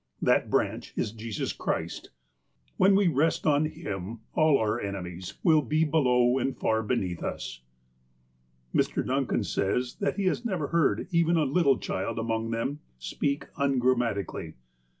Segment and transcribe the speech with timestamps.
[0.19, 2.09] That branch is Jesus Christ.
[2.77, 7.61] When we rest on Him, all our enemies will be below and far beneath us."
[8.73, 9.05] Mr.
[9.05, 14.55] Duncan says that he has never heard even a little child among them speak ungrammatically.